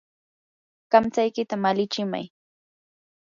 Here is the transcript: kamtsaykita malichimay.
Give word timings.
kamtsaykita 0.95 1.55
malichimay. 1.63 2.25